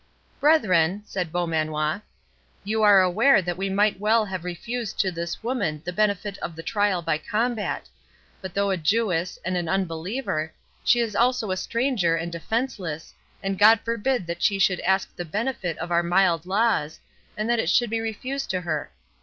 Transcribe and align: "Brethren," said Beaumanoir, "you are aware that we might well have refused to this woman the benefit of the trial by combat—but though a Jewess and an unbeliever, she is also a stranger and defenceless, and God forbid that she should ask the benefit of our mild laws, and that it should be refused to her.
"Brethren," 0.39 1.03
said 1.05 1.31
Beaumanoir, 1.31 2.01
"you 2.63 2.81
are 2.81 3.01
aware 3.01 3.39
that 3.39 3.55
we 3.55 3.69
might 3.69 3.99
well 3.99 4.25
have 4.25 4.43
refused 4.43 4.99
to 5.01 5.11
this 5.11 5.43
woman 5.43 5.79
the 5.85 5.93
benefit 5.93 6.39
of 6.39 6.55
the 6.55 6.63
trial 6.63 7.03
by 7.03 7.19
combat—but 7.19 8.55
though 8.55 8.71
a 8.71 8.77
Jewess 8.77 9.37
and 9.45 9.55
an 9.55 9.69
unbeliever, 9.69 10.51
she 10.83 11.01
is 11.01 11.15
also 11.15 11.51
a 11.51 11.55
stranger 11.55 12.15
and 12.15 12.31
defenceless, 12.31 13.13
and 13.43 13.59
God 13.59 13.79
forbid 13.85 14.25
that 14.25 14.41
she 14.41 14.57
should 14.57 14.79
ask 14.79 15.15
the 15.15 15.23
benefit 15.23 15.77
of 15.77 15.91
our 15.91 16.01
mild 16.01 16.47
laws, 16.47 16.99
and 17.37 17.47
that 17.47 17.59
it 17.59 17.69
should 17.69 17.91
be 17.91 18.01
refused 18.01 18.49
to 18.49 18.61
her. 18.61 18.89